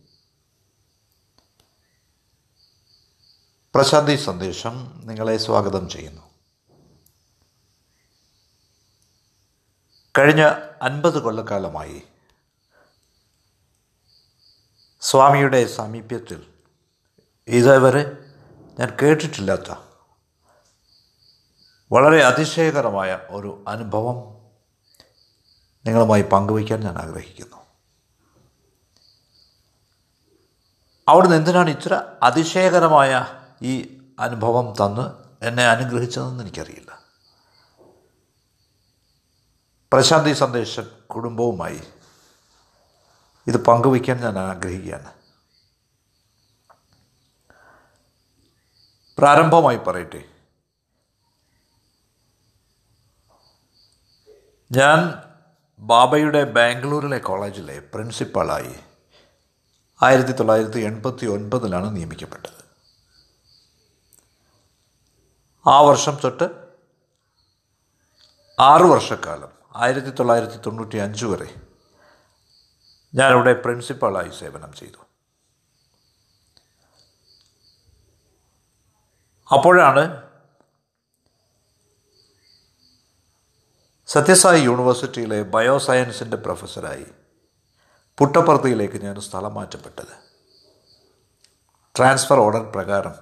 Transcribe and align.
പ്രശാന്തി 3.75 4.17
സന്ദേശം 4.17 5.03
നിങ്ങളെ 5.07 5.37
സ്വാഗതം 5.37 5.89
ചെയ്യുന്നു. 5.89 6.23
കഴിഞ്ഞ 10.19 10.43
അൻപത് 10.83 11.23
കൊല്ലക്കാലമായി 11.23 12.03
സ്വാമിയുടെ 15.01 15.67
സാമീപ്യത്തിൽ 15.67 16.47
ഇതേവരെ 17.49 18.03
ഞാൻ 18.79 18.97
കേട്ടിട്ടില്ലാത്ത 19.03 19.86
വളരെ 21.93 22.25
അതിശയകരമായ 22.25 23.21
ഒരു 23.31 23.65
അനുഭവം 23.69 24.17
നിങ്ങളുമായി 25.87 26.23
പങ്കുവയ്ക്കാൻ 26.23 26.81
ഞാൻ 26.81 26.99
ആഗ്രഹിക്കുന്നു. 26.99 27.57
അവിടുന്ന് 31.09 31.37
എന്തിനാണ് 31.37 31.71
ഇത്ര 31.71 32.13
അതിശയകരമായ 32.23 33.27
ഈ 33.63 34.01
അനുഭവം 34.19 34.73
തന്ന് 34.73 35.27
എന്നെ 35.47 35.67
അനുഗ്രഹിച്ചതെന്ന് 35.67 36.45
എനിക്കറിയില്ല. 36.45 36.99
പ്രശാന്തി 39.93 40.33
സന്ദേശ 40.33 40.81
കുടുംബവുമായി 41.11 41.81
ഇത് 43.47 43.65
പങ്കുവയ്ക്കാൻ 43.65 44.17
ഞാൻ 44.21 44.39
ആഗ്രഹിക്കുകയാണ്. 44.39 45.13
പ്രാരംഭമായി 49.19 49.77
പറയട്ടെ. 49.77 50.36
ഞാൻ 54.73 55.23
ബാബയുടെ 55.79 56.45
ബാംഗ്ലൂരിലെ 56.45 57.19
കോളേജിലെ 57.19 57.81
പ്രിൻസിപ്പാളായി 57.81 58.75
ആയിരത്തി 60.03 60.33
തൊള്ളായിരത്തി 60.33 60.81
എൺപത്തി 60.81 61.27
ഒൻപതിലാണ് 61.27 61.97
നിയമിക്കപ്പെട്ടത്. 61.97 62.65
ആ 65.67 65.81
വർഷം 65.81 66.19
തൊട്ട് 66.25 66.51
ആറു 68.61 68.85
വർഷക്കാലം 68.85 69.49
ആയിരത്തി 69.77 70.11
തൊള്ളായിരത്തി 70.11 70.57
തൊണ്ണൂറ്റി 70.67 70.97
അഞ്ച് 70.97 71.27
വരെ 71.27 71.55
ഞാനിവിടെ 73.15 73.53
പ്രിൻസിപ്പാളായി 73.53 74.29
സേവനം 74.29 74.73
ചെയ്തു. 74.73 74.99
അപ്പോഴാണ് 79.53 80.26
സത്യസായി 84.17 84.61
യൂണിവേഴ്സിറ്റിയിലെ 84.61 85.43
ബയോസയൻസിന്റെ 85.43 86.37
പ്രൊഫസറായി 86.37 87.07
പുട്ടപ്പർത്തിയിലേക്ക് 88.19 89.05
ഞാൻ 89.05 89.21
സ്ഥലം 89.21 89.55
മാറ്റപ്പെട്ടത്. 89.55 90.31
ട്രാൻസ്ഫർ 91.97 92.39
ഓർഡർ 92.39 92.73
പ്രകാരം. 92.73 93.15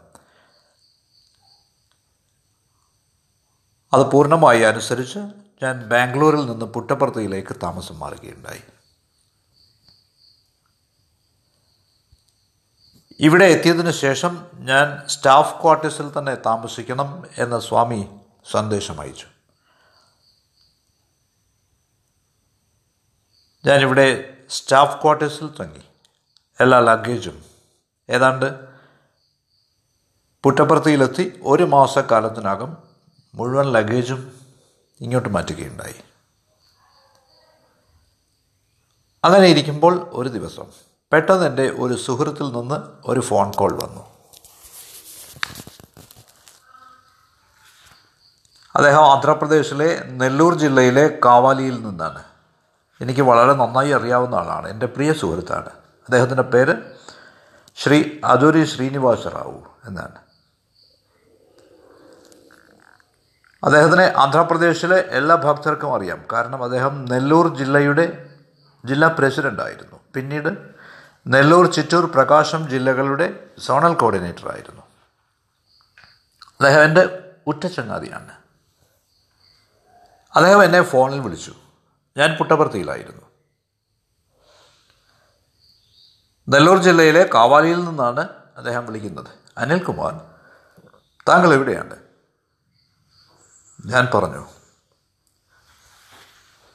അത് 3.92 4.10
പൂർണമായി 4.10 4.60
അനുസരിച്ച് 4.60 5.18
ഞാൻ 5.62 5.82
ബാംഗ്ലൂരിൽ 5.82 6.46
നിന്ന് 6.46 6.66
പുട്ടപ്പുറത്തിയിലേക്ക് 6.66 7.56
താമസം 7.62 7.98
മാറുകയുണ്ടായി. 7.98 8.62
ഇവിടെ 13.20 13.44
എത്തിയതിനു 13.44 13.90
ശേഷം 13.90 14.46
ഞാൻ 14.54 15.08
സ്റ്റാഫ് 15.08 15.62
ക്വാർട്ടേഴ്സിൽ 15.62 16.18
തന്നെ 16.18 16.34
താമസിക്കണം 16.34 17.26
എന്ന 17.38 17.58
സ്വാമി 17.58 18.08
സന്ദേശം 18.50 19.00
അയച്ചു. 19.00 19.33
ഞാനിവിടെ 23.66 24.36
സ്റ്റാഫ് 24.50 25.02
ക്വാർട്ടേഴ്സിൽ 25.02 25.48
തങ്ങി. 25.60 25.82
എല്ലാ 26.60 26.80
ലഗേജും 26.80 27.44
ഏതാണ്ട് 28.10 28.54
പുറ്റപ്പുറത്തിയിലെത്തി 30.42 31.40
ഒരു 31.42 31.62
മാസക്കാലത്തിനകം 31.62 32.76
മുഴുവൻ 33.34 33.72
ലഗേജും 33.72 34.32
ഇങ്ങോട്ട് 35.00 35.28
മാറ്റുകയുണ്ടായി. 35.28 35.94
അങ്ങനെ 39.24 39.46
ഇരിക്കുമ്പോൾ 39.46 40.10
ഒരു 40.12 40.28
ദിവസം 40.28 40.64
പെട്ടെന്ന് 41.12 41.46
എന്റെ 41.46 41.70
ഒരു 41.78 41.94
സുഹൃത്തിൽ 41.94 42.52
നിന്ന് 42.52 43.08
ഒരു 43.10 43.20
ഫോൺ 43.20 43.50
കോൾ 43.50 43.72
വന്നു. 43.72 44.00
അദ്ദേഹം 48.76 49.12
ആന്ധ്രാപ്രദേശിലെ 49.12 50.04
നെല്ലൂർ 50.04 50.54
ജില്ലയിലെ 50.58 51.18
കാവാലിയിൽ 51.24 51.82
നിന്നാണ്. 51.82 52.33
എനിക്ക് 53.00 53.20
വളരെ 53.20 53.52
നന്നായി 53.52 53.90
അറിയാവുന്ന 53.90 54.34
ആളാണ്. 54.34 54.68
എന്റെ 54.68 54.86
പ്രിയ 54.86 55.12
സുഹൃത്താണ്. 55.12 55.68
അദ്ദേഹത്തിന്റെ 55.68 56.42
പേര് 56.42 56.74
ശ്രീ 57.76 58.20
അദൂരി 58.24 58.64
ശ്രീനിവാസ 58.64 59.28
റാവു 59.28 59.62
എന്നാണ്. 59.84 60.14
അദ്ദേഹത്തിനെ 63.64 64.12
ആന്ധ്രാപ്രദേശിലെ 64.16 64.96
എല്ലാ 64.96 65.34
ഭക്തർക്കും 65.34 65.94
അറിയാം. 65.94 66.24
കാരണം 66.32 66.64
അദ്ദേഹം 66.64 67.04
നെല്ലൂർ 67.04 67.56
ജില്ലയുടെ 67.56 68.30
ജില്ലാ 68.84 69.08
പ്രസിഡന്റായിരുന്നു 69.18 70.00
പിന്നീട് 70.14 70.48
നെല്ലൂർ 71.26 71.72
ചിറ്റൂർ 71.72 72.12
പ്രകാശം 72.12 72.68
ജില്ലകളുടെ 72.68 73.46
സോണൽ 73.58 73.94
കോർഡിനേറ്റർ 73.94 74.48
ആയിരുന്നു 74.48 74.82
അദ്ദേഹം 76.46 76.82
എന്റെ 76.82 77.32
ഉറ്റ 77.46 77.66
ചങ്ങാതിയാണ് 77.66 78.32
അദ്ദേഹം 80.36 80.64
എന്നെ 80.64 80.82
ഫോണിൽ 80.82 81.20
വിളിച്ചു. 81.20 81.54
ഞാൻ 82.16 82.36
പുട്ടപർത്തിയിലായിരുന്നു 82.38 83.22
നെല്ലൂർ 86.48 86.78
ജില്ലയിലെ 86.82 87.30
കാവാലിയിൽ 87.34 87.84
നിന്നാണ് 87.84 88.20
അദ്ദേഹം 88.56 88.86
വിളിക്കുന്നത്. 88.86 89.30
അനിൽകുമാർ 89.58 90.14
താങ്കൾ 91.28 91.54
എവിടെയാണ്? 91.54 91.96
ഞാൻ 93.86 94.08
പറഞ്ഞു 94.14 94.46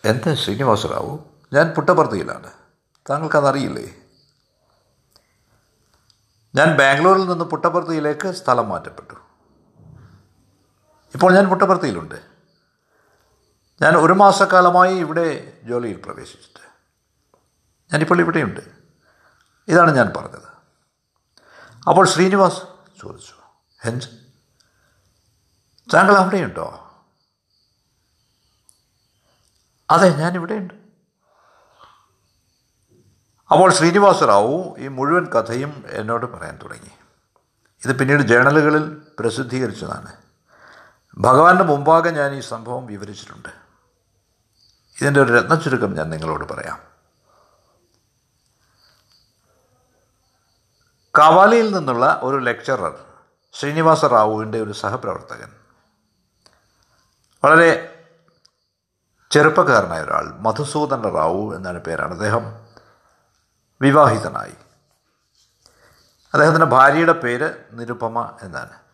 എന്താ 0.05 0.33
ശ്രീനിവാസറാവു 0.33 1.13
ഞാൻ 1.53 1.69
പുട്ടപർത്തിയിലാണ് 1.69 2.51
താങ്കൾക്കതറിയില്ലേ? 3.09 3.87
ഞാൻ 6.55 6.77
ബാംഗ്ലൂരിൽ 6.77 7.25
നിന്ന് 7.25 7.45
പുട്ടപർത്തിയിലേക്ക് 7.45 8.31
സ്ഥലം 8.31 8.69
മാറ്റപ്പെട്ടു. 8.69 9.13
ഇപ്പോൾ 11.13 11.33
ഞാൻ 11.35 11.49
പുട്ടപർത്തിയിലുണ്ട് 11.49 12.38
ഞാൻ 13.81 13.95
ഒരു 13.95 14.13
മാസക്കാലമായി 14.13 14.95
ഇവിടെ 14.95 15.57
ജോലിയിൽ 15.63 16.01
പ്രവേശിച്ചിട്ട്. 16.01 16.69
ഞാനിപ്പോൾ 17.93 18.19
ഇവിടെയുണ്ട്. 18.19 18.59
ഇതാണ് 19.67 19.95
ഞാൻ 19.95 20.13
പറഞ്ഞത്. 20.17 20.49
അപ്പോൾ 21.87 22.07
ശ്രീനിവാസ് 22.07 22.61
ചോദിച്ചു 23.01 23.33
ഹെഞ്ച് 23.81 24.07
താങ്കൾ 25.93 26.17
അവിടെയുണ്ടോ? 26.17 26.85
അതെ 29.89 30.09
ഞാനിവിടെയുണ്ട് 30.09 30.73
അപ്പോൾ 33.51 33.73
ശ്രീനിവാസ 33.73 34.23
റാവു 34.23 34.75
ഈ 34.79 34.87
മുഴുവൻ 34.87 35.25
കഥയും 35.25 35.83
എന്നോട് 35.89 36.25
പറയാൻ 36.25 36.59
തുടങ്ങി. 36.63 36.91
ഇത് 37.85 37.99
പിന്നീട് 37.99 38.21
ജേണലുകളിൽ 38.21 39.01
പ്രസിദ്ധീകരിച്ചതാണ്. 39.19 40.15
ഭഗവാന്റെ 41.17 41.63
മുമ്പാകെ 41.63 42.09
ഞാൻ 42.09 42.35
ഈ 42.35 42.39
സംഭവം 42.39 42.85
വിവരിച്ചിട്ടുണ്ട്. 42.85 43.58
ഇതിന്റെ 45.01 45.21
ഒരു 45.21 45.33
രത്നച്ചുരുക്കം 45.33 45.93
ഞാൻ 45.93 46.09
നിങ്ങളോട് 46.09 46.53
പറയാം. 46.53 46.79
കവാലിയിൽ 51.19 51.75
നിന്നുള്ള 51.75 52.19
ഒരു 52.23 52.37
ലെക്ചറർ 52.37 53.05
ശ്രീനിവാസ 53.53 54.05
റാവുവിന്റെ 54.05 54.61
ഒരു 54.61 54.71
സഹപ്രവർത്തകൻ. 54.71 55.51
വളരെ 57.43 57.95
ചെറുപ്പക്കാരനായ 59.31 60.01
ഒരാൾ 60.01 60.29
മധുസൂദന 60.29 61.09
റാവു 61.09 61.55
എന്നാണ് 61.55 61.77
പേരാണ്. 61.77 62.11
അദ്ദേഹം 62.11 62.67
വിവാഹിതനായി. 63.81 64.53
അദ്ദേഹത്തിന്റെ 66.33 66.65
ഭാര്യയുടെ 66.65 67.11
പേര് 67.11 67.63
നിരുപമ 67.71 68.37
എന്നാണ്. 68.41 68.88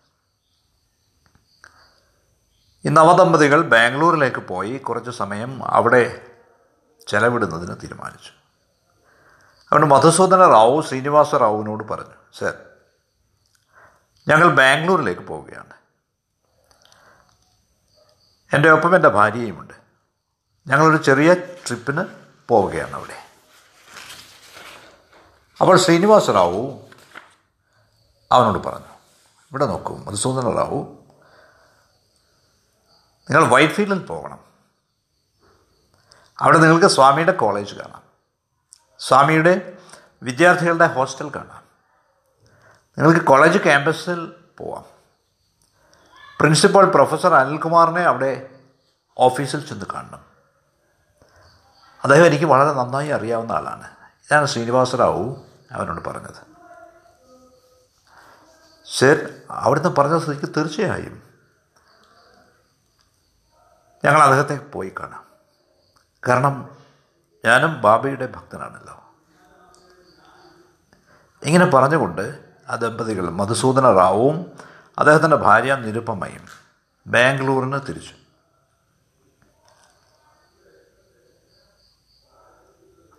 ഈ 2.86 2.90
നവദമ്പതികൾ 2.90 3.62
ബാംഗ്ലൂരിലേക്ക് 3.62 4.38
പോയി 4.38 4.78
കുറച്ച് 4.78 5.12
സമയം 5.12 5.64
അവിടെ 5.64 6.28
ചെലവിടുന്നതിന് 7.08 7.76
തീരുമാനിച്ചു. 7.84 8.30
അതുകൊണ്ട് 9.64 9.96
മധുസൂദന 9.96 10.48
റാവു 10.48 10.82
ശ്രീനിവാസ 10.82 11.36
റാവുവിനോട് 11.36 11.84
പറഞ്ഞു 11.84 12.14
സർ 12.38 12.58
ഞങ്ങൾ 14.28 14.56
ബാംഗ്ലൂരിലേക്ക് 14.56 15.22
പോവുകയാണ്. 15.22 15.74
എന്റെ 18.54 18.70
ഒപ്പം 18.70 18.96
എന്റെ 18.96 19.10
ഭാര്യയുമുണ്ട്. 19.10 19.74
ഞങ്ങളൊരു 20.68 21.04
ചെറിയ 21.04 21.34
ട്രിപ്പിന് 21.34 22.06
പോവുകയാണ് 22.48 22.94
അവിടെ. 22.94 23.18
അപ്പോൾ 25.62 25.78
ശ്രീനിവാസ 25.78 26.30
റാവു 26.30 26.80
അവനോട് 28.32 28.68
പറഞ്ഞു 28.68 28.94
ഇവിടെ 29.52 29.66
നോക്കൂ 29.66 29.98
മധുസൂദന 29.98 30.50
റാവു 30.50 31.05
നിങ്ങൾ 33.30 33.48
വൈറ്റ് 33.48 33.74
ഫീൽഡിൽ 33.74 34.00
പോകണം. 34.00 34.40
അവിടെ 36.40 36.58
നിങ്ങൾക്ക് 36.58 36.86
സ്വാമിയുടെ 36.86 37.32
കോളേജ് 37.32 37.76
കാണാം. 37.76 38.02
സ്വാമിയുടെ 39.00 39.78
വിദ്യാർത്ഥികളുടെ 40.24 40.88
ഹോസ്റ്റൽ 40.88 41.30
കാണാം. 41.30 41.64
നിങ്ങൾക്ക് 42.98 43.26
കോളേജ് 43.26 43.58
ക്യാമ്പസിൽ 43.58 44.36
പോവാം. 44.58 44.86
പ്രിൻസിപ്പൽ 46.40 46.86
പ്രൊഫസർ 46.86 47.34
അനിൽകുമാറിനെ 47.34 48.02
അവിടെ 48.02 48.50
ഓഫീസിൽ 49.18 49.68
ചെന്ന് 49.68 49.86
കാണണം. 49.94 50.26
അദ്ദേഹം 52.04 52.26
എനിക്ക് 52.26 52.46
വളരെ 52.46 52.74
നന്നായി 52.74 53.08
അറിയാവുന്ന 53.08 53.52
ആളാണ്. 53.52 53.92
ഇതാണ് 54.08 54.46
ശ്രീനിവാസറാവു 54.46 55.46
അവനോട് 55.72 56.10
പറഞ്ഞത്. 56.10 56.56
സർ 58.86 59.34
അവിടുന്ന് 59.52 59.90
പറഞ്ഞ 59.90 60.20
സ്ഥിതിക്ക് 60.20 60.54
തീർച്ചയായും 60.58 61.25
ഞങ്ങൾ 64.06 64.22
അദ്ദേഹത്തെ 64.22 64.66
പോയി 64.66 64.94
കാണാം. 65.00 65.26
കാരണം 66.28 66.78
ഞാനും 67.46 67.82
ബാബയുടെ 67.82 68.28
ഭക്തനാണല്ലോ. 68.28 69.04
ഇങ്ങനെ 71.44 71.66
പറഞ്ഞുകൊണ്ട് 71.66 72.46
ആ 72.70 72.76
ദമ്പതികൾ 72.76 73.30
മധുസൂദന 73.30 73.92
റാവുവും 73.92 74.52
അദ്ദേഹത്തിന്റെ 74.98 75.38
ഭാര്യ 75.38 75.76
നിരുപമയും 75.76 76.48
ബാംഗ്ലൂരിന് 77.08 77.80
തിരിച്ചു. 77.90 78.16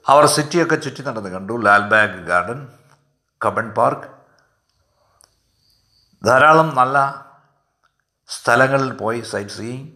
അവർ 0.08 0.26
സിറ്റിയൊക്കെ 0.26 0.76
ചുറ്റി 0.76 1.02
നടന്ന് 1.02 1.28
കണ്ടു. 1.28 1.62
Lalbagh 1.62 2.26
garden 2.26 2.68
Cubbon 3.46 3.70
park. 3.70 4.16
ധാരാളം 6.26 6.74
നല്ല 6.74 7.26
സ്ഥലങ്ങളിൽ 8.28 8.92
പോയി 8.92 9.20
സൈറ്റ് 9.20 9.50
സീയിങ്. 9.50 9.95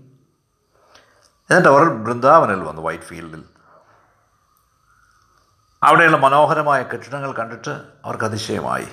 എന്നിട്ട് 1.50 1.68
അവർ 1.68 1.84
ബൃന്ദാവനിൽ 1.84 2.60
വന്നു 2.64 2.82
വൈറ്റ് 2.82 3.04
ഫീൽഡിൽ. 3.04 3.44
അവിടെയുള്ള 5.82 6.16
മനോഹരമായ 6.16 6.82
കെട്ടിടങ്ങൾ 6.82 7.32
കണ്ടിട്ട് 7.32 7.70
അവർക്ക് 8.04 8.24
അതിശയമായി. 8.24 8.88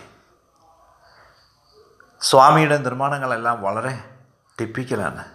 സ്വാമിയുടെ 2.22 2.78
നിർമ്മാണങ്ങളെല്ലാം 2.78 3.62
വളരെ 3.62 4.18
ടിപ്പിക്കലാണ് 4.60 5.26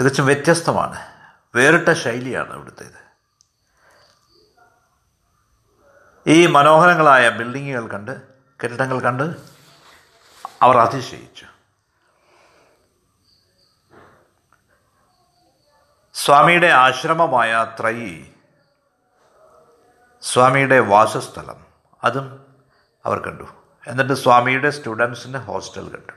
തികച്ചും 0.00 0.26
വ്യത്യസ്തമാണ്. 0.26 1.06
വേറിട്ട 1.54 1.92
ശൈലിയാണ് 1.92 2.54
ഇവിടുത്തേത് 2.54 3.10
ഈ 6.26 6.46
മനോഹരങ്ങളായ 6.46 7.28
ബിൽഡിങ്ങുകൾ 7.28 7.86
കണ്ട് 7.86 8.22
കെട്ടിടങ്ങൾ 8.62 9.00
കണ്ട് 9.00 9.36
അവർ 10.62 10.78
അതിശയിച്ചു. 10.78 11.46
സ്വാമിയുടെ 16.24 16.66
ആശ്രമമായ 16.66 17.76
ത്രയി 17.80 18.32
സ്വാമിയുടെ 20.22 20.80
വാസസ്ഥലം 20.80 21.66
അതും 22.04 22.54
അവർ 23.04 23.18
കണ്ടു. 23.18 23.44
എന്നിട്ട് 23.86 24.12
സ്വാമിയുടെ 24.12 24.70
സ്റ്റുഡൻസിന് 24.70 25.38
ഹോസ്റ്റൽ 25.38 25.88
കണ്ടു. 25.88 26.12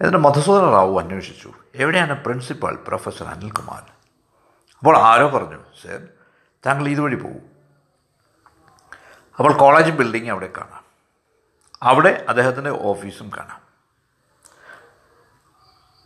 എന്നിട്ട് 0.00 0.18
മധുസൂദന 0.18 0.70
റാവു 0.70 0.98
അന്വേഷിച്ചു. 0.98 1.52
എവിടെയാണ് 1.74 2.24
പ്രിൻസിപ്പാൾ 2.24 2.76
പ്രൊഫസർ 2.76 3.26
അനിൽകുമാർ? 3.26 3.82
അപ്പോൾ 4.78 4.98
ആരോ 4.98 5.28
പറഞ്ഞു 5.28 5.64
സർ 5.82 6.08
താങ്കൾ 6.66 6.88
ഇതുവഴി 6.88 7.14
പോകും. 7.14 7.50
അപ്പോൾ 9.38 9.58
കോളേജ് 9.58 9.90
ബിൽഡിംഗ് 9.90 10.30
അവിടെ 10.30 10.52
കാണാം. 10.56 10.84
അവിടെ 11.82 12.26
അദ്ദേഹത്തിന്റെ 12.28 12.70
ഓഫീസും 12.70 13.30
കാണാം. 13.36 13.61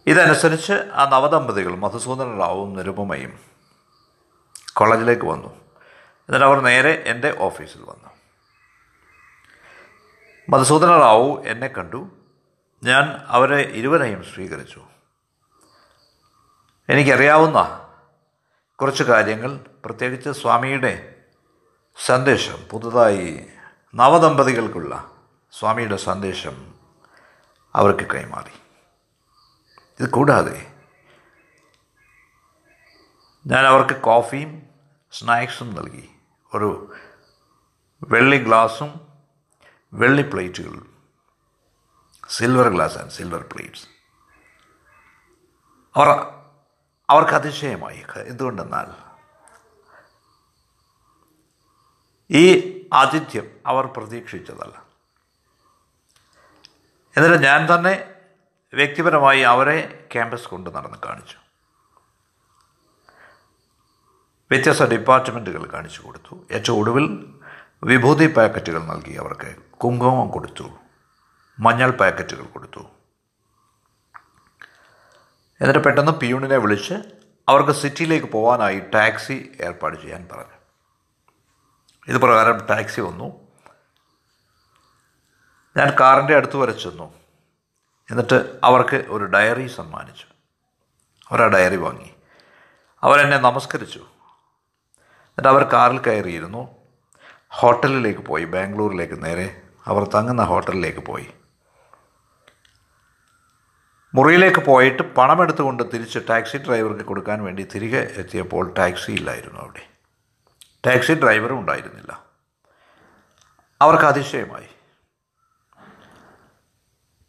ഇതനുസരിച്ച് 0.06 0.72
ആ 0.72 1.08
നവദമ്പതികൾ 1.08 1.74
മധുസൂദന 1.74 2.38
റാവും 2.38 2.76
നിരുപമയും 2.76 3.38
കോളേജിലേക്ക് 4.72 5.26
വന്നു. 5.26 5.48
എന്നിട്ട് 5.98 6.46
അവർ 6.46 6.60
നേരെ 6.60 7.04
എന്റെ 7.06 7.36
ഓഫീസിൽ 7.38 7.80
വന്നു. 7.80 8.10
മധുസൂദന 10.48 10.88
റാവു 10.88 11.42
എന്നെ 11.46 11.66
കണ്ടു. 11.66 12.10
ഞാൻ 12.84 13.24
അവരെ 13.26 13.60
ഇരുവരെയും 13.60 14.24
സ്വീകരിച്ചു. 14.24 14.82
എനിക്കറിയാവുന്ന 16.88 17.88
കുറച്ച് 18.80 19.02
കാര്യങ്ങൾ. 19.02 19.60
പ്രത്യേകിച്ച് 19.84 20.30
സ്വാമിയുടെ 20.30 21.14
സന്ദേശം 22.06 22.58
പുതുതായി 22.70 23.46
നവദമ്പതികൾക്കുള്ള 23.94 25.10
സ്വാമിയുടെ 25.52 25.96
സന്ദേശം 25.96 26.74
അവർക്ക് 27.74 28.10
കൈമാറി. 28.14 28.65
ഇത് 30.00 30.10
കൂടാതെ 30.10 30.72
ഞാൻ 33.46 33.66
അവർക്ക് 33.66 34.00
കോഫിയും 34.00 34.62
സ്നാക്സും 35.12 35.74
നൽകി. 35.74 36.10
ഒരു 36.54 36.94
വെള്ളി 38.02 38.44
ഗ്ലാസും 38.44 39.00
വെള്ളി 39.92 40.22
പ്ലേറ്റുകളും. 40.22 40.96
Silver 42.28 42.68
glass 42.68 42.98
and 42.98 43.10
silver 43.10 43.48
plates 43.52 43.86
അവർ 45.96 46.08
അവർക്ക് 47.10 47.32
അതിശയമായി. 47.32 48.04
എന്തുകൊണ്ടെന്നാൽ 48.26 49.06
ഈ 52.30 52.44
ആതിഥ്യം 52.92 53.60
അവർ 53.66 53.86
പ്രതീക്ഷിച്ചതല്ല. 53.86 54.86
എന്നിട്ട് 57.16 57.44
ഞാൻ 57.44 57.66
തന്നെ 57.74 58.15
വ്യക്തിപരമായി 58.74 59.40
അവരെ 59.40 60.08
ക്യാമ്പസ് 60.12 60.48
കൊണ്ട് 60.48 60.70
നടന്ന് 60.70 60.98
കാണിച്ചു. 61.04 61.36
വ്യത്യസ്ത 64.50 64.82
ഡിപ്പാർട്ട്മെന്റുകൾ 64.82 65.72
കാണിച്ചു 65.72 66.02
കൊടുത്തു. 66.02 66.46
ഏറ്റവും 66.50 66.78
ഒടുവിൽ 66.78 67.34
വിഭൂതി 67.84 68.34
പാക്കറ്റുകൾ 68.34 68.84
നൽകി 68.84 69.12
അവർക്ക് 69.12 69.56
കുങ്കുമം 69.56 70.30
കൊടുത്തു. 70.30 70.70
മഞ്ഞൾ 71.58 71.90
പാക്കറ്റുകൾ 71.90 72.44
കൊടുത്തു. 72.44 72.80
എന്നിട്ട് 75.60 75.84
പെട്ടെന്ന് 75.84 76.12
പിയൂണിനെ 76.12 76.56
വിളിച്ച് 76.56 76.94
അവർക്ക് 77.48 77.70
സിറ്റിയിലേക്ക് 77.70 78.26
പോകാനായി 78.26 78.80
ടാക്സി 78.94 79.52
ഏർപ്പാട് 79.60 80.00
ചെയ്യാൻ 80.00 80.28
പറഞ്ഞു. 80.32 80.56
ഇത് 82.08 82.16
പ്രകാരം 82.16 82.66
ടാക്സി 82.66 83.00
വന്നു. 83.00 83.46
ഞാൻ 85.76 85.96
കാറിന്റെ 86.00 86.36
അടുത്ത് 86.36 86.56
വരെ 86.56 86.72
ചെന്നു. 86.72 87.15
എന്നിട്ട് 88.10 88.60
അവർക്ക് 88.64 89.04
ഒരു 89.08 89.24
ഡയറി 89.24 89.66
സമ്മാനിച്ചു. 89.66 90.26
അവരാ 91.30 91.46
ഡയറി 91.46 91.76
വാങ്ങി. 91.76 92.14
അവരെന്നെ 93.02 93.36
നമസ്കരിച്ചു. 93.36 93.98
എന്നിട്ട് 95.08 95.48
അവർ 95.48 95.64
കാറിൽ 95.64 95.98
കയറിയിരുന്നു. 95.98 96.68
ഹോട്ടലിലേക്ക് 97.48 98.20
പോയി. 98.20 98.44
ബാംഗ്ലൂരിലേക്ക് 98.44 99.24
നേരെ 99.24 99.62
അവർ 99.86 100.10
തങ്ങുന്ന 100.14 100.42
ഹോട്ടലിലേക്ക് 100.42 100.98
പോയി. 100.98 101.34
മുറിയിലേക്ക് 104.14 104.60
പോയിട്ട് 104.60 105.02
പണമെടുത്തുകൊണ്ട് 105.14 105.82
തിരിച്ച് 105.94 106.18
ടാക്സി 106.30 106.56
ഡ്രൈവർക്ക് 106.58 107.02
കൊടുക്കാൻ 107.02 107.44
വേണ്ടി 107.44 107.68
തിരികെ 107.74 108.12
എത്തിയപ്പോൾ 108.16 108.74
ടാക്സി 108.78 109.12
ഇല്ലായിരുന്നു 109.12 109.60
അവിടെ. 109.60 109.88
ടാക്സി 110.86 111.12
ഡ്രൈവറും 111.12 111.60
ഉണ്ടായിരുന്നില്ല. 111.60 112.24
അവർക്ക് 113.82 114.04
അതിശയമായി. 114.04 114.75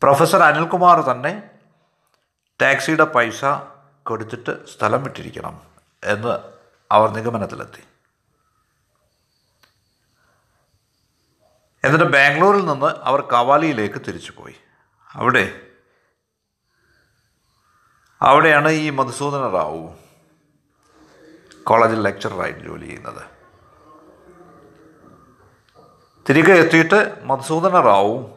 പ്രൊഫസർ 0.03 0.43
അനിൽകുമാർ 0.43 1.01
തന്നെ 1.01 1.43
ടാക്സിയുടെ 2.61 3.03
പൈസ 3.03 3.45
കൊടുത്തിട്ട് 4.03 4.67
സ്ഥലം 4.67 5.03
വിട്ടിരിക്കണം 5.03 5.61
എന്ന് 6.03 6.39
അവർ 6.91 7.09
നിഗമനത്തിലെത്തി. 7.09 7.83
എന്നിട്ട് 11.83 12.05
ബാംഗ്ലൂരിൽ 12.05 12.65
നിന്ന് 12.65 12.85
അവർ 12.85 13.21
കവാലിയിലേക്ക് 13.21 13.95
തിരിച്ചു 13.95 14.33
പോയി 14.37 14.55
അവിടെ 15.15 15.61
അവിടെയാണ് 18.21 18.69
ഈ 18.69 18.89
മധുസൂദന 18.89 19.49
റാവു 19.49 19.95
കോളേജിൽ 21.63 22.01
ലെക്ചറായി 22.01 22.51
ജോലി 22.51 22.85
ചെയ്യുന്നത്. 22.85 23.23
തിരികെ 26.29 26.53
എത്തിയിട്ട് 26.53 27.25
മധുസൂദന 27.25 27.79
റാവുവും 27.79 28.36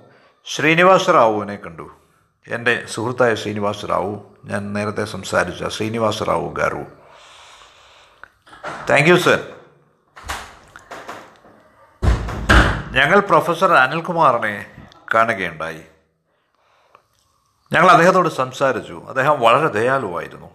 ശ്രീനിവാസ 0.54 1.10
റാവുവിനെ 1.10 1.56
കണ്ടു. 1.56 1.90
എന്റെ 2.48 2.86
സുഹൃത്തായ 2.86 3.34
ശ്രീനിവാസ 3.34 3.84
റാവു 3.84 4.36
ഞാൻ 4.44 4.72
നേരത്തെ 4.72 5.04
സംസാരിച്ച 5.04 5.64
Srinivasa 5.64 6.22
Rao 6.22 6.48
garu. 6.48 6.84
Thank 8.90 9.08
you 9.08 9.16
sir 9.16 9.52
ഞങ്ങൾ 12.92 13.20
പ്രൊഫസർ 13.20 13.72
അനിൽകുമാറിനെ 13.72 14.88
കാണുകയുണ്ടായി. 15.14 15.82
ഞങ്ങൾ 17.72 17.90
അദ്ദേഹത്തോട് 17.90 18.28
സംസാരിച്ചു. 18.28 19.04
അദ്ദേഹം 19.08 19.40
വളരെ 19.40 19.68
ദയാലുവായിരുന്നു. 19.68 20.50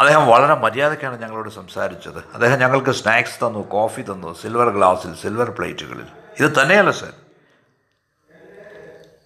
അദ്ദേഹം 0.00 0.26
വളരെ 0.26 0.54
മര്യാദയ്ക്കാണ് 0.54 1.22
ഞങ്ങളോട് 1.22 1.50
സംസാരിച്ചത്. 1.50 2.18
അദ്ദേഹം 2.18 2.58
ഞങ്ങൾക്ക് 2.58 2.90
സ്നാക്സ് 2.90 3.46
തന്നു 3.46 3.68
കോഫി 3.70 4.02
തന്നു 4.02 4.34
സിൽവർ 4.34 4.68
ഗ്ലാസ്സിൽ 4.68 5.14
സിൽവർ 5.14 5.50
പ്ലേറ്റുകളിൽ. 5.50 6.23
ഇത് 6.40 6.62
തന്നെയല്ല 6.62 6.90
സർ. 6.90 7.12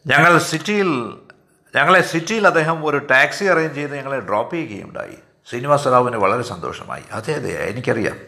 ഞങ്ങൾ 0.06 0.38
സിറ്റിയിൽ 0.38 1.18
ഞങ്ങളെ 1.76 2.00
സിറ്റിയിൽ 2.00 2.46
അദ്ദേഹം 2.46 2.86
ഒരു 2.86 2.98
ടാക്സി 2.98 3.44
അറേഞ്ച് 3.44 3.74
ചെയ്ത് 3.74 3.96
ഞങ്ങളെ 3.96 4.20
ഡ്രോപ്പ് 4.20 4.54
ചെയ്യുകയുണ്ടായി. 4.54 5.18
ശ്രീനിവാസറാവുവിന് 5.48 6.16
വളരെ 6.16 6.42
സന്തോഷമായി. 6.42 7.04
അതെ 7.12 7.34
അതെ 7.34 7.68
എനിക്കറിയാം. 7.68 8.18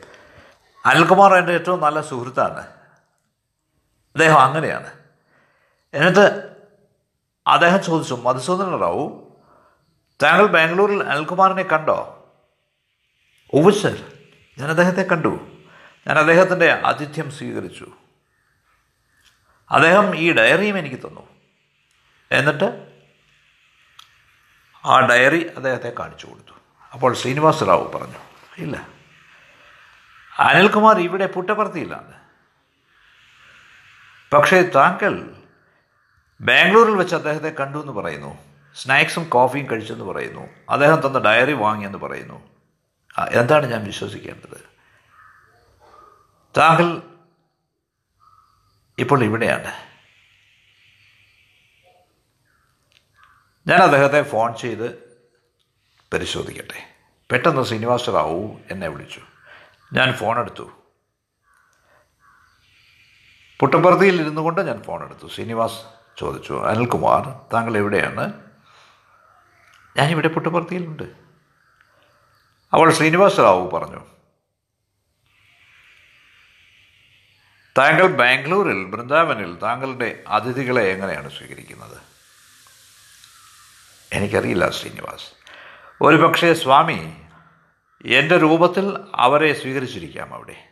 അനിൽകുമാർ 0.86 1.34
എന്റെ 1.34 1.52
ഏറ്റവും 1.52 1.80
നല്ല 1.80 2.00
സുഹൃത്താണ്. 2.00 2.60
അദ്ദേഹം 4.10 4.38
അങ്ങനെയാണ്. 4.38 4.90
എന്നിട്ട് 5.94 6.50
അദ്ദേഹം 7.46 7.82
ചോദിച്ചു 7.82 8.14
മധുസൂദന 8.14 8.76
റാവു 8.76 9.36
താങ്കൾ 10.22 10.46
ബാംഗ്ലൂരിൽ 10.46 11.02
അനിൽകുമാറിനെ 11.04 11.62
കണ്ടോ? 11.62 12.16
ഉവ് 13.52 13.72
സർ. 13.72 14.04
ഞാൻ 14.58 14.70
അദ്ദേഹത്തെ 14.70 15.02
കണ്ടു. 15.02 15.38
ഞാൻ 16.06 16.18
അദ്ദേഹത്തിന്റെ 16.18 16.82
ആതിഥ്യം 16.84 17.30
സ്വീകരിച്ചു. 17.30 17.92
അദ്ദേഹം 19.70 20.16
ഈ 20.16 20.32
ഡയറിയും 20.32 20.78
എനിക്ക് 20.78 20.96
തന്നു. 20.96 21.28
എന്നിട്ട് 22.32 22.86
ആ 24.84 25.00
ഡയറി 25.00 25.48
അദ്ദേഹത്തെ 25.48 25.92
കാണിച്ചു 25.98 26.26
കൊടുത്തു. 26.26 26.54
അപ്പോൾ 26.92 27.14
ശ്രീനിവാസ 27.14 27.64
റാവു 27.64 27.92
പറഞ്ഞു 27.92 28.20
ഇല്ല 28.58 28.88
അനിൽകുമാർ 30.38 30.98
ഇവിടെ 30.98 31.26
പുട്ടപ്പർത്തിയിലാണ് 31.26 32.20
പക്ഷേ 34.32 34.62
താങ്കൾ 34.62 35.36
ബാംഗ്ലൂരിൽ 36.40 36.94
വെച്ച് 36.94 37.14
അദ്ദേഹത്തെ 37.14 37.48
കണ്ടു 37.48 37.78
എന്ന് 37.78 37.92
പറയുന്നു 37.92 38.38
സ്നാക്സും 38.74 39.28
കോഫിയും 39.28 39.66
കഴിച്ചെന്ന് 39.70 40.04
പറയുന്നു 40.04 40.48
അദ്ദേഹം 40.70 41.06
തന്ന 41.06 41.18
ഡയറി 41.18 41.52
വാങ്ങിയെന്ന് 41.52 41.98
പറയുന്നു. 41.98 42.50
എന്താണ് 43.30 43.66
ഞാൻ 43.66 43.84
വിശ്വസിക്കേണ്ടത്? 43.84 44.60
താങ്കൾ 46.56 47.09
ഇപ്പോൾ 49.00 49.24
ഇവിടെയാണ്. 49.24 49.72
ഞാൻ 53.66 53.78
അദ്ദേഹത്തെ 53.78 54.22
ഫോൺ 54.22 54.56
ചെയ്ത് 54.56 55.18
പരിശോധിക്കട്ടെ. 56.12 56.94
പെട്ടെന്ന് 57.30 57.62
ശ്രീനിവാസ 57.62 58.10
റാവു 58.10 58.60
എന്നെ 58.70 58.88
വിളിച്ചു. 58.88 59.20
ഞാൻ 59.92 60.12
ഫോൺ 60.12 60.40
എടുത്തു. 60.40 60.70
പുട്ടപ്പർത്തിയിൽ 63.60 64.20
ഇരുന്നു 64.20 64.40
കൊണ്ട് 64.40 64.60
ഞാൻ 64.60 64.82
ഫോൺ 64.82 65.04
എടുത്തു. 65.04 65.26
ശ്രീനിവാസ് 65.26 65.82
ചോദിച്ചു 66.18 66.66
അനിൽകുമാർ 66.66 67.40
താങ്കൾ 67.52 67.76
എവിടെയാണ്? 67.76 68.32
ഞാനിവിടെ 69.96 70.28
പുട്ടപ്പുറത്തിയിലുണ്ട്. 70.28 71.02
അവൾ 72.72 72.92
ശ്രീനിവാസ 72.92 73.40
റാവു 73.40 73.70
പറഞ്ഞു 73.70 74.19
താങ്കൾ 77.78 78.06
ബാംഗ്ലൂരിൽ 78.06 78.84
ബൃന്ദാവനിൽ 78.84 79.58
താങ്കളുടെ 79.58 80.22
അതിഥികളെ 80.28 80.82
എങ്ങനെയാണ് 80.82 81.30
സ്വീകരിക്കുന്നത്? 81.30 81.98
എനിക്കറിയില്ല 84.12 84.70
ശ്രീനിവാസ്. 84.70 85.30
ഒരുപക്ഷെ 86.02 86.54
സ്വാമി 86.54 87.22
എന്റെ 88.04 88.38
രൂപത്തിൽ 88.38 88.98
അവരെ 89.14 89.52
സ്വീകരിച്ചിരിക്കാം 89.52 90.34
അവിടെ. 90.34 90.68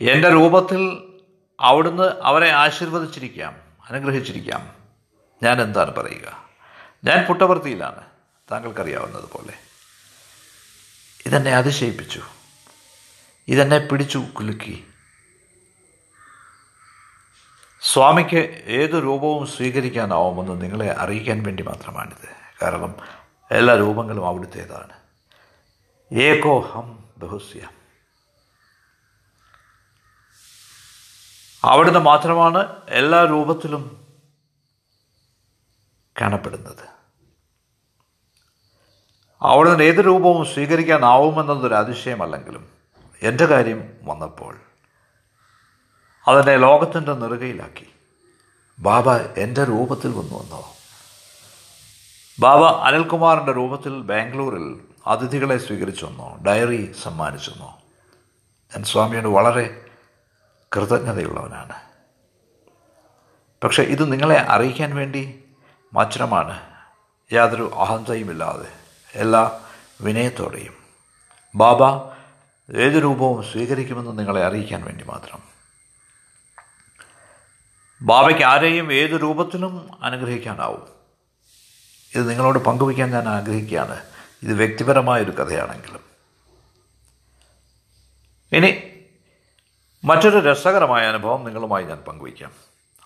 എന്റെ 0.00 0.32
രൂപത്തിൽ 0.32 1.12
അവിടുന്ന് 1.60 2.20
അവരെ 2.22 2.50
ആശീർവദിച്ചിരിക്കാം 2.50 3.56
അനുഗ്രഹിച്ചിരിക്കാം. 3.90 4.74
ഞാൻ 5.42 5.62
എന്താണ് 5.62 5.94
പറയുക? 5.94 6.48
ഞാൻ 7.04 7.26
പുട്ടവർത്തിയിലാണ് 7.26 8.04
താങ്കൾക്കറിയാവുന്നതുപോലെ. 8.52 9.67
ഇതെന്നെ 11.28 11.54
അതിശയിപ്പിച്ചു. 11.54 12.22
ഇതെന്നെ 13.48 13.78
പിടിച്ചു 13.78 14.18
കുലുക്കി. 14.18 14.86
സ്വാമിക്ക് 17.80 18.62
ഏത് 18.64 19.02
രൂപവും 19.02 19.46
സ്വീകരിക്കാനാവുമെന്ന് 19.46 20.62
നിങ്ങളെ 20.62 20.94
അറിയിക്കാൻ 20.98 21.42
വേണ്ടി 21.42 21.62
മാത്രമാണിത്. 21.62 22.28
കാരണം 22.62 22.96
എല്ലാ 23.50 23.76
രൂപങ്ങളും 23.76 24.26
അവിടുത്തേതാണ്. 24.26 24.92
ഏകോഹം 26.20 27.08
ബഹുസ്യ. 27.18 27.68
അവിടുന്ന് 31.64 31.98
മാത്രമാണ് 31.98 32.76
എല്ലാ 32.88 33.24
രൂപത്തിലും 33.24 34.06
കാണപ്പെടുന്നത്. 36.20 36.97
അവിടുന്ന് 39.42 39.84
ഏത് 39.84 40.06
രൂപവും 40.06 40.46
സ്വീകരിക്കാനാവുമെന്നതൊരു 40.46 41.74
അതിശയമല്ലെങ്കിലും 41.74 42.68
എന്റെ 43.22 43.46
കാര്യം 43.46 43.92
വന്നപ്പോൾ 44.02 44.56
അതിനെ 46.28 46.56
ലോകത്തിന്റെ 46.56 47.12
നെറുകയിലാക്കി. 47.12 47.86
ബാബ 48.78 49.10
എന്റെ 49.10 49.64
രൂപത്തിൽ 49.64 50.08
വന്നു 50.08 50.38
വന്നോ 50.38 50.74
ബാബ 52.40 52.64
അനിൽകുമാറിന്റെ 52.64 53.52
രൂപത്തിൽ 53.52 54.02
ബാംഗ്ലൂരിൽ 54.02 54.80
അതിഥികളെ 55.06 55.58
സ്വീകരിച്ചു 55.58 56.06
വന്നോ 56.06 56.38
ഡയറി 56.46 56.94
സമ്മാനിച്ചു 57.02 57.50
വന്നോ 57.50 57.78
ഞാൻ 58.74 58.84
സ്വാമിയോട് 58.84 59.28
വളരെ 59.28 59.84
കൃതജ്ഞതയുള്ളവനാണ്. 60.76 61.80
പക്ഷേ 63.64 63.82
ഇത് 63.82 64.12
നിങ്ങളെ 64.12 64.38
അറിയിക്കാൻ 64.38 64.96
വേണ്ടി 64.96 65.44
മാത്രമാണ് 65.94 66.60
യാതൊരു 67.32 67.70
അഹന്തയുമില്ലാതെ 67.74 68.87
എല്ലാ 69.14 69.60
വിനയത്തോടെയും. 70.00 70.74
ബാബ 71.54 71.82
ഏത് 72.76 73.02
രൂപവും 73.02 73.44
സ്വീകരിക്കുമെന്ന് 73.44 74.18
നിങ്ങളെ 74.18 74.44
അറിയിക്കാൻ 74.44 74.84
വേണ്ടി 74.84 75.04
മാത്രം. 75.04 75.42
ബാബയ്ക്ക് 78.02 78.42
ആരെയും 78.42 78.92
ഏത് 78.92 79.22
രൂപത്തിലും 79.22 79.90
അനുഗ്രഹിക്കാനാവും. 80.02 80.88
ഇത് 82.14 82.30
നിങ്ങളോട് 82.30 82.58
പങ്കുവയ്ക്കാൻ 82.58 83.10
ഞാൻ 83.10 83.28
ആഗ്രഹിക്കുകയാണ്. 83.28 84.04
ഇത് 84.42 84.52
വ്യക്തിപരമായൊരു 84.52 85.30
കഥയാണെങ്കിലും. 85.30 86.00
ഇനി 88.52 88.82
മറ്റൊരു 90.04 90.38
രസകരമായ 90.38 91.06
അനുഭവം 91.06 91.44
നിങ്ങളുമായി 91.44 91.84
ഞാൻ 91.84 91.98
പങ്കുവയ്ക്കാം. 91.98 92.52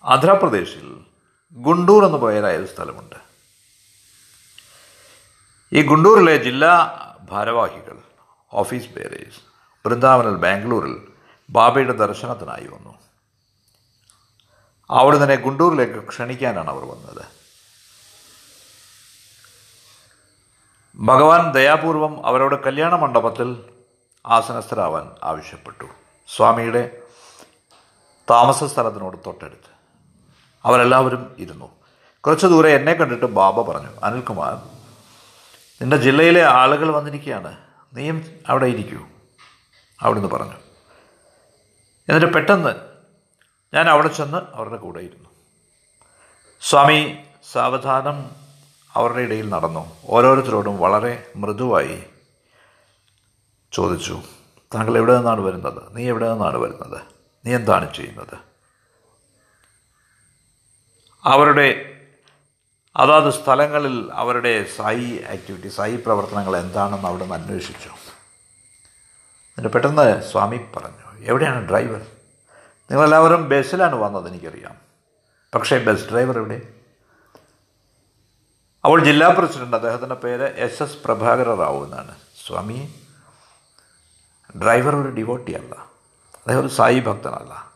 ആന്ധ്രാപ്രദേശിൽ 0.03 1.05
ഗുണ്ടൂർ 1.51 2.05
എന്ന് 2.05 2.17
പേരായ 2.17 2.57
ഒരു 2.57 2.65
സ്ഥലമുണ്ട്. 2.65 3.32
ഈ 5.73 5.87
ഗുണ്ടൂരിലെ 5.87 6.37
ജില്ലാ 6.37 6.99
ഭാരവാഹികൾ 7.31 7.97
ഓഫീസ് 8.53 8.87
ബേറേഴ്സ് 8.87 9.39
വൃന്ദാവനിൽ 9.85 10.35
ബാംഗ്ലൂരിൽ 10.35 11.07
ബാബയുടെ 11.49 11.93
ദർശനത്തിനായി 11.93 12.67
വന്നു. 12.67 12.99
അവിടെ 14.89 15.23
തന്നെ 15.23 15.35
ഗുണ്ടൂരിലേക്ക് 15.35 16.07
ക്ഷണിക്കാനാണ് 16.07 16.69
അവർ 16.69 16.85
വന്നത്. 16.85 17.25
ഭഗവാൻ 20.95 21.51
ദയാപൂർവം 21.51 22.25
അവരോട് 22.25 22.63
കല്യാണ 22.63 22.95
മണ്ഡപത്തിൽ 22.95 23.63
ആസനസ്ഥരാവാൻ 24.25 25.11
ആവശ്യപ്പെട്ടു. 25.23 25.85
സ്വാമിയുടെ 26.35 27.01
താമസ 28.29 28.63
സ്ഥലത്തിനോട് 28.63 29.17
തൊട്ടടുത്ത് 29.25 29.71
അവരെല്ലാവരും 30.63 31.35
ഇരുന്നു. 31.37 31.69
കുറച്ച് 32.21 32.45
ദൂരെ 32.45 32.75
എന്നെ 32.75 32.93
കണ്ടിട്ട് 32.93 33.25
ബാബ 33.25 33.61
പറഞ്ഞു 33.61 33.89
അനിൽകുമാർ 34.03 34.82
നിന്റെ 35.83 35.97
ജില്ലയിലെ 35.97 36.43
ആളുകൾ 36.43 36.89
വന്നിരിക്കുകയാണ്. 36.89 37.57
നീയും 37.93 38.39
അവിടെ 38.47 38.65
ഇരിക്കൂ. 38.65 39.07
അവിടുന്ന് 40.01 40.29
പറഞ്ഞു. 40.29 40.53
എന്നിട്ട് 42.09 42.33
പെട്ടെന്ന് 42.33 42.75
ഞാൻ 43.73 43.89
അവിടെ 43.89 44.07
ചെന്ന് 44.07 44.37
അവരുടെ 44.53 44.77
കൂടെ 44.77 44.99
ഇരുന്നു. 44.99 45.29
സ്വാമി 46.61 47.17
സാവധാനം 47.51 48.31
അവരുടെ 48.93 49.21
ഇടയിൽ 49.21 49.49
നടന്നു. 49.49 49.95
ഓരോരുത്തരോടും 50.05 50.79
വളരെ 50.79 51.31
മൃദുവായി 51.35 52.03
ചോദിച്ചു. 53.71 54.21
താങ്കൾ 54.75 54.97
എവിടെ 54.97 55.15
നിന്നാണ് 55.15 55.41
വരുന്നത്? 55.41 55.97
നീ 55.97 56.07
എവിടെ 56.07 56.31
നിന്നാണ് 56.31 56.57
വരുന്നത്? 56.57 57.01
നീ 57.45 57.55
എന്താണ് 57.55 57.93
ചെയ്യുന്നത്? 57.95 58.37
അവരുടെ 61.23 61.92
അതാത് 62.95 63.33
സ്ഥലങ്ങളിൽ 63.33 64.09
അവരുടെ 64.13 64.65
സായി 64.77 65.23
ആക്ടിവിറ്റി 65.31 65.67
സായി 65.67 65.95
പ്രവർത്തനങ്ങൾ 65.95 66.57
എന്താണെന്ന് 66.57 67.07
അവിടെ 67.07 67.23
നിന്ന് 67.23 67.35
അന്വേഷിച്ചു. 67.35 67.89
എന്നിട്ട് 67.89 69.67
പെട്ടെന്ന് 69.67 70.31
സ്വാമി 70.31 70.57
പറഞ്ഞു 70.57 71.19
എവിടെയാണ് 71.19 71.69
ഡ്രൈവർ? 71.69 72.01
നിങ്ങളെല്ലാവരും 72.91 73.49
ബസ്സിലാണ് 73.49 73.95
വന്നത് 73.95 74.27
എനിക്കറിയാം. 74.27 74.75
പക്ഷേ 75.55 75.77
ബസ് 75.83 76.09
ഡ്രൈവർ 76.11 76.37
എവിടെ? 76.37 76.61
അവൾ 78.85 79.03
ജില്ലാ 79.03 79.29
പ്രസിഡന്റ്. 79.29 79.75
അദ്ദേഹത്തിന്റെ 79.75 80.15
പേര് 80.15 80.43
എസ്. 80.43 80.83
എസ്. 80.83 81.03
പ്രഭാകര 81.03 81.53
റാവു 81.53 81.85
എന്നാണ്. 81.85 82.15
സ്വാമി 82.47 82.93
ഡ്രൈവർ 84.63 84.95
ഒരു 84.95 85.09
ഡിവോട്ടി 85.09 85.51
അല്ല. 85.51 85.75
അദ്ദേഹം 86.35 86.59
ഒരു 86.59 86.67
സായി 86.67 86.99
ഭക്തനല്ല. 86.99 87.71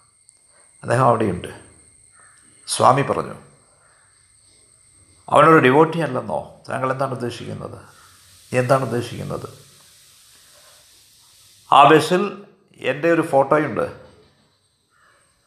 അദ്ദേഹം 0.83 1.05
അവിടെയുണ്ട്. 1.05 1.47
സ്വാമി 2.67 3.01
പറഞ്ഞു 3.01 3.46
അവനൊരു 5.29 5.57
ഡിവോട്ടി 5.57 5.99
അല്ലെന്നോ? 5.99 6.61
താങ്കൾ 6.69 6.91
എന്താണ് 6.91 7.11
ഉദ്ദേശിക്കുന്നത്? 7.11 7.81
എന്താണ് 8.55 8.83
ഉദ്ദേശിക്കുന്നത്? 8.83 9.49
ആ 11.73 11.89
ബസ്സിൽ 11.89 12.45
എന്റെ 12.77 13.11
ഒരു 13.11 13.21
ഫോട്ടോയുണ്ട്. 13.21 14.01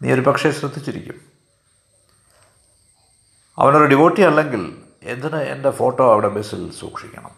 നീ 0.02 0.12
ഒരു 0.12 0.20
പക്ഷേ 0.20 0.50
ശ്രദ്ധിച്ചിരിക്കും. 0.50 1.20
അവനൊരു 3.58 3.84
ഡിവോട്ടി 3.84 4.22
അല്ലെങ്കിൽ 4.22 4.82
എന്തിന് 5.02 5.36
എന്റെ 5.36 5.70
ഫോട്ടോ 5.70 6.12
അവിടെ 6.12 6.28
ബസ്സിൽ 6.28 6.72
സൂക്ഷിക്കണം? 6.72 7.30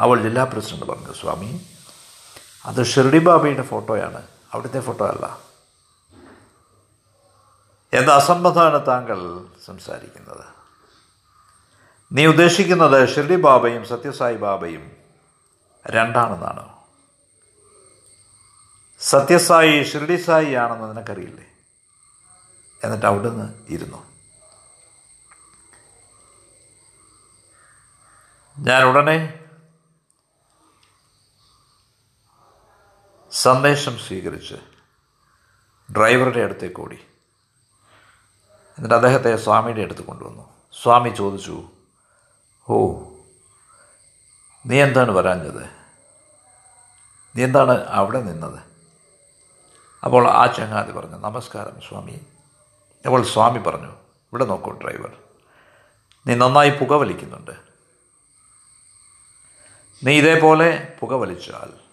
അവൾ 0.00 0.22
ജില്ലാ 0.22 0.44
പ്രസിഡന്റ് 0.44 0.84
പറഞ്ഞു 0.84 1.12
സ്വാമി 1.12 1.66
അത് 2.64 2.84
ഷിർഡി 2.84 3.18
ബാബയുടെ 3.18 3.62
ഫോട്ടോയാണ്. 3.62 4.26
അവിടുത്തെ 4.52 4.80
ഫോട്ടോ 4.80 5.06
അല്ല. 5.06 5.38
എന്ത് 7.92 8.10
അസംബന്ധമാണ് 8.10 8.86
താങ്കൾ 8.86 9.46
സംസാരിക്കുന്നത്. 9.66 10.55
നീ 12.12 12.26
ഉദ്ദേശിക്കുന്നത് 12.26 13.08
ഷിർഡി 13.08 13.36
ബാബയും 13.36 13.86
സത്യസായി 13.86 14.36
ബാബയും 14.36 14.96
രണ്ടാണെന്നാണ്? 15.86 16.76
സത്യസായി 19.00 19.82
ഷിർഡി 19.82 20.16
സായി 20.16 20.52
ആണെന്ന് 20.52 20.88
നിനക്കറിയില്ലേ? 20.88 21.46
എന്നിട്ട് 22.84 23.06
അവിടുന്ന് 23.06 23.54
ഇരുന്നു. 23.68 24.16
ഞാൻ 28.58 28.82
ഉടനെ 28.82 29.46
സന്ദേശം 33.32 33.98
സ്വീകരിച്ച് 33.98 34.54
ഡ്രൈവറുടെ 35.92 36.40
അടുത്തേക്ക് 36.40 36.80
ഓടി. 36.80 37.06
എന്നിട്ട് 38.54 38.94
അദ്ദേഹത്തെ 38.94 39.36
സ്വാമിയുടെ 39.36 39.82
അടുത്ത് 39.82 40.00
കൊണ്ടുവന്നു. 40.00 40.54
സ്വാമി 40.82 41.08
ചോദിച്ചു 41.08 41.70
ഓ 42.70 43.02
നീ 44.66 44.82
എന്താണ് 44.82 45.10
വരാഞ്ഞത്? 45.10 45.64
നീ 47.36 47.44
എന്താണ് 47.44 47.86
അവിടെ 47.86 48.20
നിന്നത്? 48.20 48.58
അപ്പോൾ 50.04 50.28
ആ 50.28 50.46
ചങ്ങാതി 50.46 50.92
പറഞ്ഞു 50.92 51.16
നമസ്കാരം 51.16 51.80
സ്വാമി. 51.80 52.20
അപ്പോൾ 53.06 53.24
സ്വാമി 53.24 53.58
പറഞ്ഞു 53.58 53.88
ഇവിടെ 53.92 54.44
നോക്കൂ 54.44 54.70
ഡ്രൈവർ. 54.70 55.16
നീ 56.26 56.34
നന്നായി 56.34 56.70
പുകവലിക്കുന്നുണ്ട് 56.70 57.50
നീ 60.04 60.18
ഇതേപോലെ 60.18 60.96
പുകവലിച്ചാൽ 61.00 61.86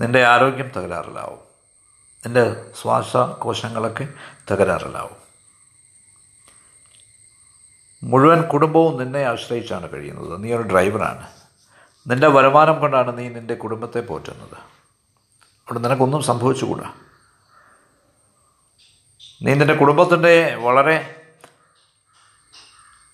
നിന്റെ 0.00 0.26
ആരോഗ്യം 0.26 0.68
തകരാറിലാവും. 0.68 1.40
നിന്റെ 2.26 2.72
ശ്വാസകോശങ്ങളൊക്കെ 2.82 4.08
തകരാറിലാവും. 4.50 5.27
മുഴുവൻ 8.02 8.42
കുടുംബവും 8.42 9.02
നിന്നെ 9.02 9.24
ആശ്രയിച്ചാണ് 9.24 9.92
കഴിയുന്നത്. 9.92 10.44
നീ 10.44 10.52
ഒരു 10.52 10.62
ഡ്രൈവറാണ്. 10.62 11.26
നിന്റെ 12.10 12.28
വരുമാനം 12.28 12.80
കൊണ്ടാണ് 12.80 13.18
നീ 13.18 13.28
നിന്റെ 13.28 13.54
കുടുംബത്തെ 13.54 14.00
പോറ്റുന്നത്. 14.00 14.54
അവിടെ 15.58 15.78
നിനക്കൊന്നും 15.78 16.22
സംഭവിച്ചുകൂടാ. 16.22 16.94
നീ 19.42 19.54
നിന്റെ 19.54 19.74
കുടുംബത്തിന്റെ 19.74 20.54
വളരെ 20.54 21.14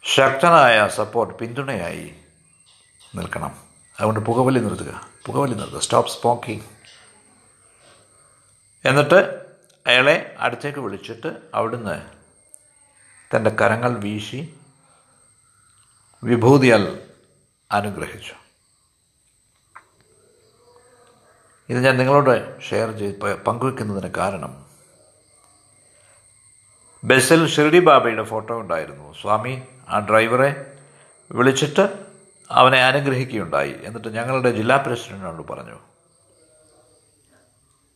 ശക്തനായ 0.04 0.88
സപ്പോർട്ട് 0.88 1.34
പിന്തുണയായി 1.34 2.14
നിൽക്കണം. 3.14 3.56
അതുകൊണ്ട് 4.00 4.20
പുകവലി 4.20 4.58
നിർത്തുക. 4.58 5.08
പുകവലി 5.26 5.54
നിർത്തുക. 5.54 5.78
സ്റ്റോപ്പ് 5.78 6.10
സ്മോക്കിംഗ് 6.10 6.64
എന്നിട്ട് 8.88 9.44
അയാളെ 9.86 10.36
അടുത്തേക്ക് 10.38 10.78
വിളിച്ചിട്ട് 10.78 11.36
അവിടുന്ന് 11.54 12.02
തന്റെ 13.36 13.50
കരങ്ങൾ 13.50 13.98
വീശി 13.98 14.54
വിഭൂതിയാൽ 16.28 16.84
അനുഗ്രഹിച്ചു. 17.72 18.34
ഇത് 21.68 21.78
ഞാൻ 21.84 21.94
നിങ്ങളോട് 21.98 22.34
ഷെയർ 22.68 22.88
ചെയ്ത് 22.98 23.18
പങ്കുവെക്കുന്നതിന് 23.46 24.10
കാരണം 24.20 24.52
ബസ്സിൽ 27.04 27.46
ഷിർഡി 27.54 27.80
ബാബയുടെ 27.88 28.24
ഫോട്ടോ 28.32 28.54
ഉണ്ടായിരുന്നു. 28.60 29.12
സ്വാമി 29.20 29.54
ആ 29.88 29.98
ഡ്രൈവറെ 30.08 30.50
വിളിച്ചിട്ട് 31.30 31.84
അവനെ 32.50 32.80
അനുഗ്രഹിക്കുകയുണ്ടായി 32.82 33.74
എന്നിട്ട് 33.86 34.08
ഞങ്ങളുടെ 34.08 34.50
ജില്ലാ 34.50 34.76
പ്രസിഡന്റിനോട് 34.76 35.42
പറഞ്ഞു 35.52 35.78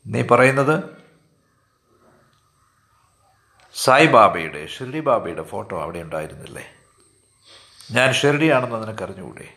നീ 0.06 0.22
പറയുന്നത് 0.22 0.76
സായി 3.74 4.06
ബാബയുടെ 4.06 4.66
ഷിർഡി 4.66 5.00
ബാബയുടെ 5.00 5.42
ഫോട്ടോ 5.42 5.82
അവിടെ 5.82 5.98
ഉണ്ടായിരുന്നില്ലേ? 5.98 6.66
ഞാൻ 7.90 8.12
ഷിർഡിയാണെന്ന് 8.12 8.82
നിനക്കറിഞ്ഞുകൂടെ? 8.82 9.54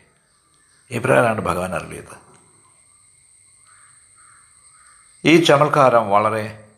ഇപ്രകാരമാണ് 0.90 1.40
ഭഗവാൻ 1.40 1.74
അറിയത് 1.74 2.32
ഈ 5.24 5.44
ചമൽക്കാരം 5.44 6.10
വളരെ 6.10 6.68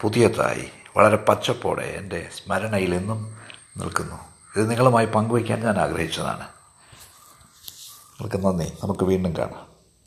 പുതിയതായി 0.00 0.70
വളരെ 0.96 1.16
പച്ചപ്പോടെ 1.16 1.82
എന്റെ 1.82 2.28
സ്മരണയിൽ 2.34 2.94
എന്നും 2.94 3.38
നിൽക്കുന്നു. 3.76 4.16
ഇത് 4.56 4.70
നിങ്ങളുമായി 4.70 5.06
പങ്കുവയ്ക്കാൻ 5.06 5.60
ഞാൻ 5.60 5.78
ആഗ്രഹിച്ചതാണ്. 5.78 6.48
നിങ്ങൾക്ക് 8.20 8.46
നന്ദി 8.46 8.72
നമുക്ക് 8.82 9.04
വീണ്ടും 9.04 9.36
കാണാം. 9.36 9.71